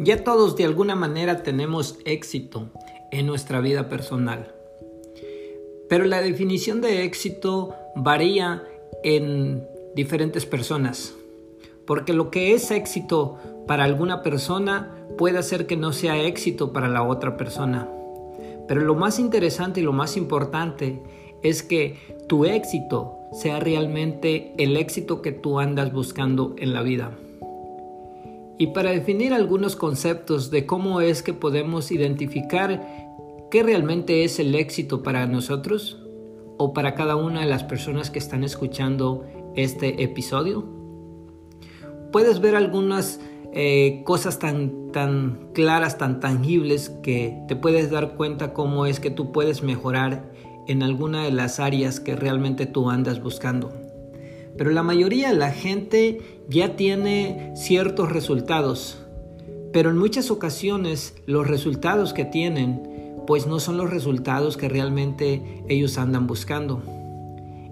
Ya 0.00 0.22
todos 0.22 0.54
de 0.54 0.64
alguna 0.64 0.94
manera 0.94 1.42
tenemos 1.42 1.98
éxito 2.04 2.68
en 3.10 3.26
nuestra 3.26 3.60
vida 3.60 3.88
personal. 3.88 4.54
Pero 5.88 6.04
la 6.04 6.20
definición 6.20 6.80
de 6.80 7.02
éxito 7.02 7.74
varía 7.96 8.62
en 9.02 9.66
diferentes 9.96 10.46
personas. 10.46 11.14
Porque 11.84 12.12
lo 12.12 12.30
que 12.30 12.54
es 12.54 12.70
éxito 12.70 13.38
para 13.66 13.82
alguna 13.82 14.22
persona 14.22 14.94
puede 15.16 15.38
hacer 15.38 15.66
que 15.66 15.76
no 15.76 15.92
sea 15.92 16.22
éxito 16.22 16.72
para 16.72 16.88
la 16.88 17.02
otra 17.02 17.36
persona. 17.36 17.88
Pero 18.68 18.82
lo 18.82 18.94
más 18.94 19.18
interesante 19.18 19.80
y 19.80 19.82
lo 19.82 19.92
más 19.92 20.16
importante 20.16 21.02
es 21.42 21.64
que 21.64 21.96
tu 22.28 22.44
éxito 22.44 23.16
sea 23.32 23.58
realmente 23.58 24.52
el 24.58 24.76
éxito 24.76 25.22
que 25.22 25.32
tú 25.32 25.58
andas 25.58 25.92
buscando 25.92 26.54
en 26.56 26.72
la 26.72 26.82
vida. 26.82 27.18
Y 28.58 28.68
para 28.68 28.90
definir 28.90 29.32
algunos 29.32 29.76
conceptos 29.76 30.50
de 30.50 30.66
cómo 30.66 31.00
es 31.00 31.22
que 31.22 31.32
podemos 31.32 31.92
identificar 31.92 32.84
qué 33.50 33.62
realmente 33.62 34.24
es 34.24 34.40
el 34.40 34.54
éxito 34.54 35.02
para 35.02 35.26
nosotros 35.26 36.02
o 36.58 36.72
para 36.72 36.94
cada 36.94 37.16
una 37.16 37.40
de 37.40 37.46
las 37.46 37.62
personas 37.62 38.10
que 38.10 38.18
están 38.18 38.42
escuchando 38.42 39.24
este 39.54 40.02
episodio, 40.02 40.68
puedes 42.12 42.40
ver 42.40 42.56
algunas 42.56 43.20
eh, 43.52 44.02
cosas 44.04 44.40
tan, 44.40 44.90
tan 44.92 45.50
claras, 45.54 45.96
tan 45.96 46.20
tangibles 46.20 46.90
que 47.02 47.40
te 47.48 47.56
puedes 47.56 47.90
dar 47.90 48.16
cuenta 48.16 48.52
cómo 48.52 48.86
es 48.86 49.00
que 49.00 49.10
tú 49.10 49.32
puedes 49.32 49.62
mejorar 49.62 50.32
en 50.66 50.82
alguna 50.82 51.24
de 51.24 51.30
las 51.30 51.60
áreas 51.60 52.00
que 52.00 52.16
realmente 52.16 52.66
tú 52.66 52.90
andas 52.90 53.22
buscando. 53.22 53.87
Pero 54.56 54.70
la 54.70 54.82
mayoría 54.82 55.30
de 55.30 55.36
la 55.36 55.50
gente 55.50 56.42
ya 56.48 56.76
tiene 56.76 57.52
ciertos 57.54 58.10
resultados, 58.10 58.98
pero 59.72 59.90
en 59.90 59.98
muchas 59.98 60.30
ocasiones 60.30 61.14
los 61.26 61.46
resultados 61.46 62.12
que 62.12 62.24
tienen 62.24 62.82
pues 63.26 63.46
no 63.46 63.60
son 63.60 63.76
los 63.76 63.90
resultados 63.90 64.56
que 64.56 64.70
realmente 64.70 65.62
ellos 65.68 65.98
andan 65.98 66.26
buscando. 66.26 66.82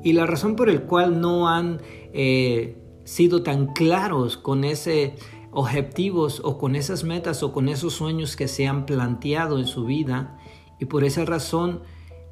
Y 0.03 0.12
la 0.12 0.27
razón 0.27 0.55
por 0.55 0.69
el 0.69 0.83
cual 0.83 1.20
no 1.20 1.48
han 1.48 1.81
eh, 2.12 2.77
sido 3.05 3.43
tan 3.43 3.69
claros 3.72 4.37
con 4.37 4.65
ese 4.65 5.15
objetivos 5.53 6.43
o 6.45 6.59
con 6.59 6.77
esas 6.77 7.05
metas 7.05 7.43
o 7.43 7.53
con 7.53 7.70
esos 7.70 7.95
sueños 7.95 8.37
que 8.37 8.47
se 8.48 8.67
han 8.67 8.84
planteado 8.84 9.59
en 9.59 9.67
su 9.67 9.87
vida 9.87 10.37
y 10.78 10.84
por 10.84 11.03
esa 11.05 11.25
razón 11.25 11.81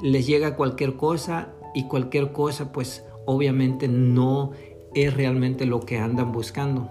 les 0.03 0.27
llega 0.27 0.57
cualquier 0.57 0.97
cosa 0.97 1.55
y 1.75 1.89
cualquier 1.89 2.33
cosa 2.33 2.71
pues 2.73 3.03
obviamente 3.27 3.89
no 3.89 4.53
es 4.95 5.15
realmente 5.15 5.67
lo 5.67 5.81
que 5.81 5.99
andan 5.99 6.33
buscando. 6.33 6.89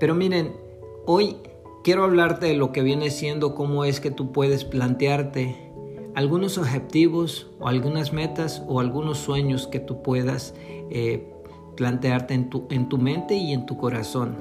Pero 0.00 0.14
miren, 0.14 0.52
hoy 1.06 1.36
quiero 1.82 2.04
hablarte 2.04 2.46
de 2.46 2.54
lo 2.54 2.72
que 2.72 2.82
viene 2.82 3.10
siendo 3.10 3.54
cómo 3.54 3.84
es 3.84 4.00
que 4.00 4.10
tú 4.10 4.32
puedes 4.32 4.64
plantearte 4.64 5.56
algunos 6.14 6.58
objetivos 6.58 7.48
o 7.58 7.68
algunas 7.68 8.12
metas 8.12 8.62
o 8.68 8.80
algunos 8.80 9.18
sueños 9.18 9.66
que 9.66 9.80
tú 9.80 10.02
puedas 10.02 10.54
eh, 10.90 11.28
plantearte 11.76 12.34
en 12.34 12.50
tu, 12.50 12.66
en 12.70 12.88
tu 12.88 12.98
mente 12.98 13.34
y 13.34 13.52
en 13.52 13.66
tu 13.66 13.76
corazón. 13.76 14.36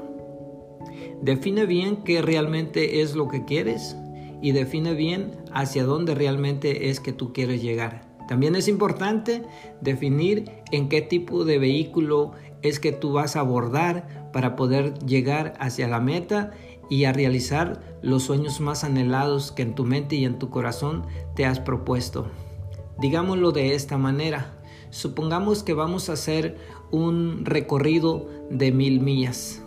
Define 1.22 1.66
bien 1.66 2.04
qué 2.04 2.22
realmente 2.22 3.02
es 3.02 3.16
lo 3.16 3.28
que 3.28 3.46
quieres 3.46 3.96
y 4.42 4.52
define 4.52 4.94
bien 4.94 5.32
hacia 5.52 5.84
dónde 5.84 6.16
realmente 6.16 6.90
es 6.90 7.00
que 7.00 7.14
tú 7.14 7.34
quieres 7.34 7.62
llegar. 7.62 8.13
También 8.28 8.56
es 8.56 8.68
importante 8.68 9.44
definir 9.82 10.52
en 10.72 10.90
qué 10.90 11.02
tipo 11.02 11.46
de 11.46 11.60
vehículo 11.60 12.32
es 12.62 12.80
que 12.80 12.92
tú 12.92 13.12
vas 13.12 13.36
a 13.36 13.42
abordar 13.42 14.30
para 14.32 14.56
poder 14.56 14.98
llegar 15.00 15.54
hacia 15.60 15.88
la 15.88 16.00
meta 16.00 16.52
y 16.90 17.06
a 17.06 17.14
realizar 17.14 17.82
los 18.02 18.24
sueños 18.24 18.60
más 18.60 18.84
anhelados 18.84 19.52
que 19.52 19.64
en 19.64 19.76
tu 19.76 19.86
mente 19.86 20.16
y 20.16 20.26
en 20.26 20.40
tu 20.40 20.50
corazón 20.50 21.06
te 21.36 21.46
has 21.46 21.60
propuesto. 21.60 22.28
Digámoslo 23.00 23.52
de 23.52 23.76
esta 23.76 23.98
manera. 23.98 24.60
Supongamos 24.90 25.64
que 25.64 25.74
vamos 25.74 26.10
a 26.10 26.14
hacer 26.14 26.58
un 26.92 27.46
recorrido 27.46 28.30
de 28.52 28.72
mil 28.72 29.02
millas. 29.02 29.64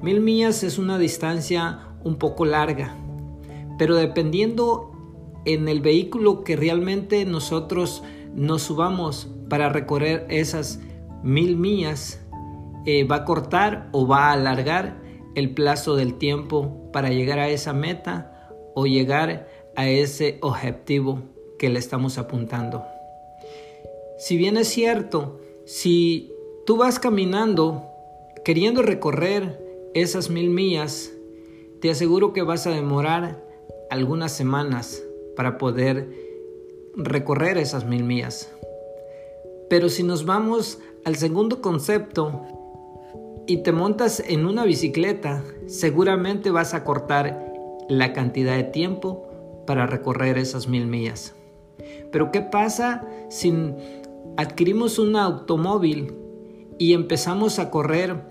Mil 0.00 0.20
millas 0.20 0.62
es 0.62 0.78
una 0.78 0.96
distancia 0.96 1.88
un 2.04 2.16
poco 2.16 2.44
larga, 2.44 2.94
pero 3.78 3.96
dependiendo 3.96 4.93
en 5.44 5.68
el 5.68 5.80
vehículo 5.80 6.44
que 6.44 6.56
realmente 6.56 7.24
nosotros 7.24 8.02
nos 8.34 8.62
subamos 8.62 9.28
para 9.48 9.68
recorrer 9.68 10.26
esas 10.28 10.80
mil 11.22 11.56
millas, 11.56 12.20
eh, 12.86 13.04
va 13.04 13.16
a 13.16 13.24
cortar 13.24 13.88
o 13.92 14.06
va 14.06 14.28
a 14.28 14.32
alargar 14.32 15.00
el 15.34 15.54
plazo 15.54 15.96
del 15.96 16.14
tiempo 16.14 16.90
para 16.92 17.10
llegar 17.10 17.38
a 17.38 17.48
esa 17.48 17.72
meta 17.72 18.50
o 18.74 18.86
llegar 18.86 19.48
a 19.76 19.88
ese 19.88 20.38
objetivo 20.42 21.22
que 21.58 21.68
le 21.68 21.78
estamos 21.78 22.18
apuntando. 22.18 22.84
Si 24.18 24.36
bien 24.36 24.56
es 24.56 24.68
cierto, 24.68 25.40
si 25.64 26.32
tú 26.66 26.76
vas 26.76 26.98
caminando 26.98 27.90
queriendo 28.44 28.82
recorrer 28.82 29.58
esas 29.94 30.28
mil 30.28 30.50
millas, 30.50 31.12
te 31.80 31.90
aseguro 31.90 32.32
que 32.32 32.42
vas 32.42 32.66
a 32.66 32.70
demorar 32.70 33.42
algunas 33.90 34.32
semanas 34.32 35.02
para 35.36 35.58
poder 35.58 36.08
recorrer 36.96 37.58
esas 37.58 37.84
mil 37.84 38.04
millas. 38.04 38.52
Pero 39.68 39.88
si 39.88 40.02
nos 40.02 40.24
vamos 40.24 40.78
al 41.04 41.16
segundo 41.16 41.60
concepto 41.60 42.42
y 43.46 43.58
te 43.58 43.72
montas 43.72 44.22
en 44.26 44.46
una 44.46 44.64
bicicleta, 44.64 45.42
seguramente 45.66 46.50
vas 46.50 46.74
a 46.74 46.84
cortar 46.84 47.52
la 47.88 48.12
cantidad 48.12 48.56
de 48.56 48.64
tiempo 48.64 49.28
para 49.66 49.86
recorrer 49.86 50.38
esas 50.38 50.68
mil 50.68 50.86
millas. 50.86 51.34
Pero 52.12 52.30
¿qué 52.30 52.40
pasa 52.40 53.06
si 53.28 53.52
adquirimos 54.36 54.98
un 54.98 55.16
automóvil 55.16 56.14
y 56.78 56.92
empezamos 56.92 57.58
a 57.58 57.70
correr 57.70 58.22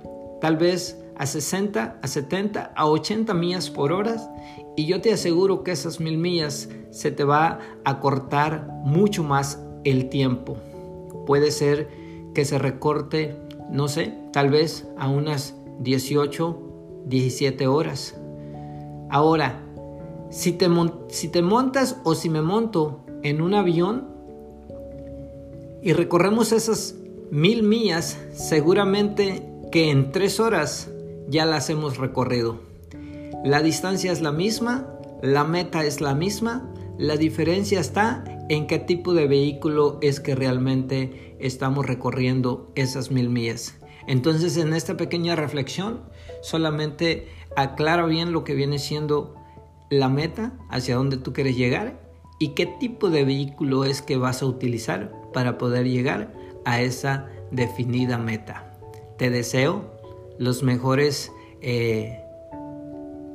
tal 0.42 0.58
vez 0.58 1.03
a 1.18 1.26
60, 1.26 2.00
a 2.02 2.08
70, 2.08 2.74
a 2.76 2.88
80 2.88 3.34
millas 3.34 3.70
por 3.70 3.92
hora 3.92 4.16
y 4.76 4.86
yo 4.86 5.02
te 5.02 5.14
aseguro 5.14 5.64
que 5.64 5.72
esas 5.72 6.00
mil 6.00 6.18
millas 6.18 6.70
se 6.92 7.12
te 7.12 7.24
va 7.24 7.60
a 7.86 8.00
cortar 8.00 8.68
mucho 8.84 9.24
más 9.24 9.60
el 9.84 10.10
tiempo. 10.10 10.58
Puede 11.26 11.52
ser 11.52 11.90
que 12.34 12.46
se 12.46 12.58
recorte, 12.58 13.36
no 13.70 13.88
sé, 13.88 14.18
tal 14.32 14.50
vez 14.50 14.88
a 14.98 15.08
unas 15.08 15.56
18, 15.80 16.60
17 17.06 17.68
horas. 17.68 18.16
Ahora, 19.10 19.62
si 20.30 20.54
te, 20.54 20.68
si 21.10 21.28
te 21.28 21.42
montas 21.42 21.98
o 22.04 22.16
si 22.16 22.30
me 22.30 22.42
monto 22.42 23.02
en 23.22 23.42
un 23.42 23.54
avión 23.54 24.08
y 25.82 25.94
recorremos 25.94 26.52
esas 26.52 26.96
mil 27.30 27.62
millas, 27.62 28.18
seguramente 28.34 29.48
que 29.72 29.92
en 29.92 30.12
tres 30.12 30.40
horas 30.40 30.93
ya 31.28 31.46
las 31.46 31.70
hemos 31.70 31.98
recorrido. 31.98 32.62
La 33.44 33.62
distancia 33.62 34.12
es 34.12 34.22
la 34.22 34.32
misma, 34.32 34.88
la 35.22 35.44
meta 35.44 35.84
es 35.84 36.02
la 36.02 36.16
misma, 36.16 36.74
la 36.98 37.18
diferencia 37.18 37.80
está 37.80 38.24
en 38.50 38.68
qué 38.68 38.80
tipo 38.80 39.14
de 39.14 39.28
vehículo 39.28 39.98
es 40.02 40.20
que 40.20 40.36
realmente 40.36 41.36
estamos 41.40 41.86
recorriendo 41.86 42.72
esas 42.76 43.12
mil 43.12 43.30
millas. 43.30 43.76
Entonces 44.08 44.58
en 44.58 44.74
esta 44.74 44.98
pequeña 44.98 45.36
reflexión 45.36 46.02
solamente 46.42 47.28
aclara 47.56 48.06
bien 48.06 48.32
lo 48.32 48.44
que 48.44 48.54
viene 48.54 48.80
siendo 48.80 49.36
la 49.90 50.10
meta, 50.10 50.54
hacia 50.70 50.96
dónde 50.96 51.18
tú 51.18 51.34
quieres 51.34 51.56
llegar 51.56 52.00
y 52.40 52.50
qué 52.50 52.66
tipo 52.66 53.10
de 53.10 53.24
vehículo 53.24 53.86
es 53.86 54.02
que 54.02 54.18
vas 54.18 54.42
a 54.42 54.46
utilizar 54.46 55.12
para 55.34 55.58
poder 55.58 55.88
llegar 55.88 56.34
a 56.66 56.82
esa 56.82 57.28
definida 57.52 58.18
meta. 58.18 58.78
Te 59.18 59.30
deseo 59.30 59.93
los 60.38 60.64
mejores 60.64 61.32
eh, 61.62 62.24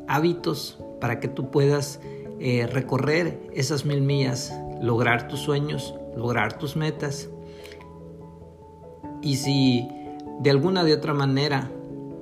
hábitos 0.06 0.78
para 1.00 1.20
que 1.20 1.28
tú 1.28 1.50
puedas 1.50 2.00
eh, 2.40 2.66
recorrer 2.66 3.40
esas 3.52 3.84
mil 3.84 4.00
millas, 4.00 4.52
lograr 4.80 5.28
tus 5.28 5.40
sueños, 5.40 5.94
lograr 6.16 6.58
tus 6.58 6.76
metas. 6.76 7.28
Y 9.22 9.36
si 9.36 9.88
de 10.40 10.50
alguna 10.50 10.84
de 10.84 10.94
otra 10.94 11.14
manera 11.14 11.70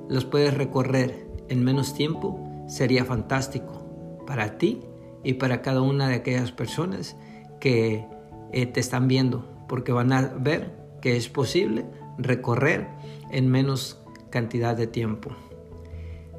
los 0.09 0.25
puedes 0.25 0.55
recorrer 0.55 1.27
en 1.49 1.65
menos 1.65 1.95
tiempo, 1.95 2.39
sería 2.67 3.05
fantástico 3.05 4.25
para 4.27 4.59
ti 4.59 4.81
y 5.23 5.35
para 5.35 5.63
cada 5.63 5.83
una 5.83 6.09
de 6.09 6.15
aquellas 6.15 6.53
personas 6.53 7.17
que 7.61 8.07
eh, 8.53 8.67
te 8.67 8.81
están 8.81 9.09
viendo, 9.09 9.45
porque 9.69 9.93
van 9.93 10.13
a 10.13 10.23
ver 10.23 10.73
que 11.01 11.17
es 11.17 11.29
posible 11.29 11.85
recorrer 12.19 12.89
en 13.31 13.51
menos 13.51 14.01
cantidad 14.37 14.77
de 14.77 14.87
tiempo. 14.87 15.31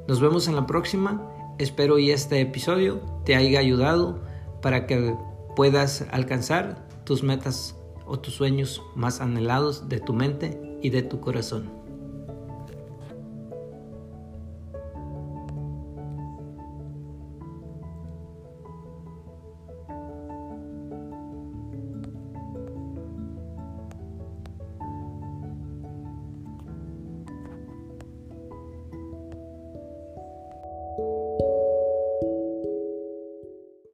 Nos 0.06 0.20
vemos 0.20 0.46
en 0.46 0.54
la 0.54 0.66
próxima 0.66 1.20
Espero 1.58 1.98
y 1.98 2.12
este 2.12 2.40
episodio 2.40 3.00
te 3.24 3.34
haya 3.34 3.58
ayudado 3.58 4.20
para 4.62 4.86
que 4.86 5.16
puedas 5.56 6.06
alcanzar 6.12 6.86
tus 7.02 7.24
metas 7.24 7.74
o 8.06 8.20
tus 8.20 8.34
sueños 8.34 8.80
más 8.94 9.20
anhelados 9.20 9.88
de 9.88 9.98
tu 9.98 10.12
mente 10.12 10.78
y 10.80 10.90
de 10.90 11.02
tu 11.02 11.18
corazón. 11.18 11.77